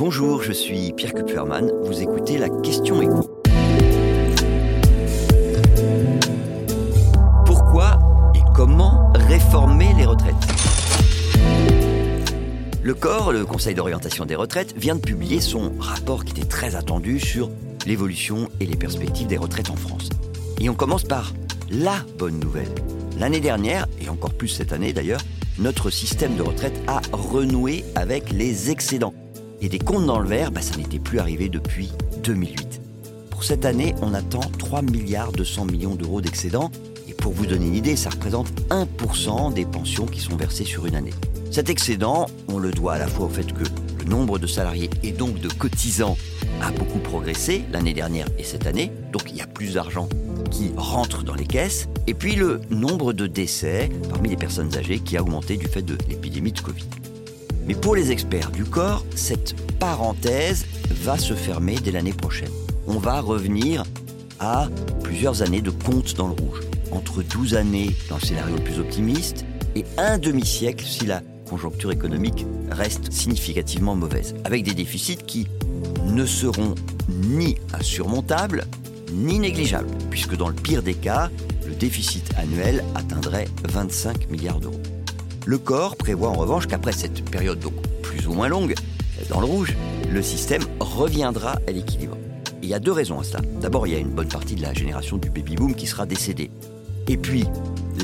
[0.00, 1.70] Bonjour, je suis Pierre Kupferman.
[1.82, 3.42] Vous écoutez la question écho.
[7.44, 7.98] Pourquoi
[8.34, 10.34] et comment réformer les retraites?
[12.82, 16.76] Le corps, le Conseil d'orientation des retraites, vient de publier son rapport qui était très
[16.76, 17.50] attendu sur
[17.84, 20.08] l'évolution et les perspectives des retraites en France.
[20.62, 21.34] Et on commence par
[21.70, 22.74] la bonne nouvelle.
[23.18, 25.20] L'année dernière, et encore plus cette année d'ailleurs,
[25.58, 29.12] notre système de retraite a renoué avec les excédents.
[29.62, 31.92] Et des comptes dans le vert, bah, ça n'était plus arrivé depuis
[32.24, 32.80] 2008.
[33.30, 36.70] Pour cette année, on attend 3 milliards 200 millions d'euros d'excédents.
[37.08, 40.86] Et pour vous donner une idée, ça représente 1% des pensions qui sont versées sur
[40.86, 41.12] une année.
[41.50, 43.64] Cet excédent, on le doit à la fois au fait que
[43.98, 46.16] le nombre de salariés et donc de cotisants
[46.62, 50.08] a beaucoup progressé l'année dernière et cette année, donc il y a plus d'argent
[50.50, 54.98] qui rentre dans les caisses, et puis le nombre de décès parmi les personnes âgées
[55.00, 56.86] qui a augmenté du fait de l'épidémie de Covid.
[57.70, 62.50] Mais pour les experts du corps, cette parenthèse va se fermer dès l'année prochaine.
[62.88, 63.84] On va revenir
[64.40, 64.66] à
[65.04, 68.80] plusieurs années de compte dans le rouge, entre 12 années dans le scénario le plus
[68.80, 69.44] optimiste
[69.76, 75.46] et un demi-siècle si la conjoncture économique reste significativement mauvaise, avec des déficits qui
[76.06, 76.74] ne seront
[77.08, 78.64] ni insurmontables
[79.12, 81.30] ni négligeables, puisque dans le pire des cas,
[81.68, 84.82] le déficit annuel atteindrait 25 milliards d'euros.
[85.46, 88.74] Le corps prévoit en revanche qu'après cette période donc plus ou moins longue,
[89.28, 89.76] dans le rouge,
[90.12, 92.16] le système reviendra à l'équilibre.
[92.62, 93.40] Il y a deux raisons à cela.
[93.60, 96.50] D'abord, il y a une bonne partie de la génération du baby-boom qui sera décédée.
[97.08, 97.44] Et puis,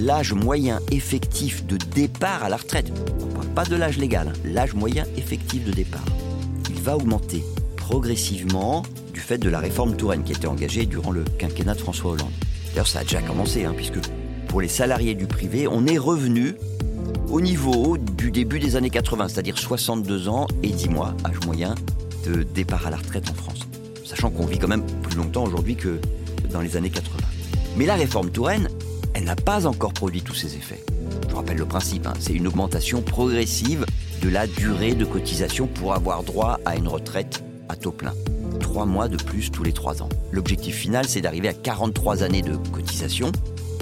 [0.01, 4.29] l'âge moyen effectif de départ à la retraite, on ne parle pas de l'âge légal,
[4.29, 6.05] hein, l'âge moyen effectif de départ,
[6.71, 7.45] il va augmenter
[7.77, 11.81] progressivement du fait de la réforme Touraine qui a été engagée durant le quinquennat de
[11.81, 12.33] François Hollande.
[12.71, 13.99] D'ailleurs, ça a déjà commencé, hein, puisque
[14.49, 16.57] pour les salariés du privé, on est revenu
[17.31, 21.75] au niveau du début des années 80, c'est-à-dire 62 ans et 10 mois, âge moyen
[22.27, 23.61] de départ à la retraite en France.
[24.05, 25.99] Sachant qu'on vit quand même plus longtemps aujourd'hui que
[26.53, 27.19] dans les années 80.
[27.77, 28.69] Mais la réforme Touraine,
[29.15, 30.85] elle n'a pas encore produit tous ses effets.
[31.29, 33.85] Je rappelle le principe, hein, c'est une augmentation progressive
[34.23, 38.15] de la durée de cotisation pour avoir droit à une retraite à taux plein.
[38.61, 40.09] Trois mois de plus tous les trois ans.
[40.33, 43.33] L'objectif final, c'est d'arriver à 43 années de cotisation.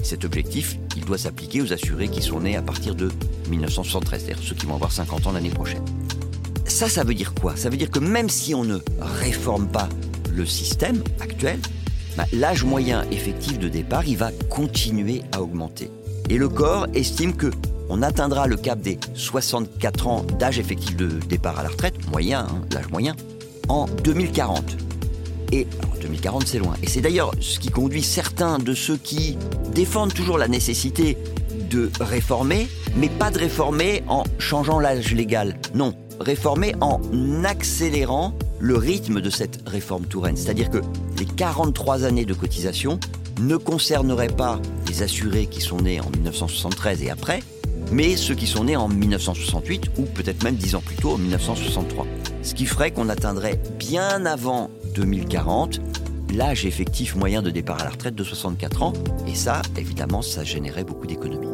[0.04, 3.10] Cet objectif, il doit s'appliquer aux assurés qui sont nés à partir de
[3.48, 5.82] 1973, c'est-à-dire ceux qui vont avoir 50 ans l'année prochaine.
[6.66, 7.56] Ça, ça veut dire quoi?
[7.56, 9.88] Ça veut dire que même si on ne réforme pas
[10.30, 11.58] le système actuel,
[12.18, 15.90] bah, l'âge moyen effectif de départ, il va continuer à augmenter.
[16.28, 17.50] Et le corps estime que
[17.88, 22.40] on atteindra le cap des 64 ans d'âge effectif de départ à la retraite, moyen,
[22.40, 23.16] hein, l'âge moyen,
[23.68, 24.76] en 2040.
[25.54, 26.74] Et alors 2040, c'est loin.
[26.82, 29.38] Et c'est d'ailleurs ce qui conduit certains de ceux qui
[29.72, 31.16] défendent toujours la nécessité
[31.70, 32.66] de réformer,
[32.96, 35.56] mais pas de réformer en changeant l'âge légal.
[35.72, 37.00] Non, réformer en
[37.44, 40.36] accélérant le rythme de cette réforme Touraine.
[40.36, 40.78] C'est-à-dire que
[41.20, 42.98] les 43 années de cotisation
[43.40, 47.44] ne concerneraient pas les assurés qui sont nés en 1973 et après,
[47.92, 51.18] mais ceux qui sont nés en 1968 ou peut-être même 10 ans plus tôt, en
[51.18, 52.06] 1963.
[52.42, 55.80] Ce qui ferait qu'on atteindrait bien avant 2040
[56.34, 58.92] l'âge effectif moyen de départ à la retraite de 64 ans,
[59.26, 61.48] et ça, évidemment, ça générait beaucoup d'économies.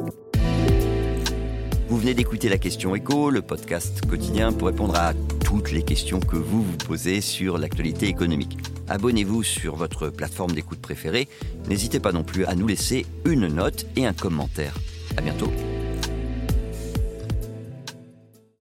[1.89, 5.13] Vous venez d'écouter la question écho, le podcast quotidien pour répondre à
[5.45, 8.57] toutes les questions que vous vous posez sur l'actualité économique.
[8.89, 11.29] Abonnez-vous sur votre plateforme d'écoute préférée.
[11.69, 14.75] N'hésitez pas non plus à nous laisser une note et un commentaire.
[15.17, 15.51] À bientôt.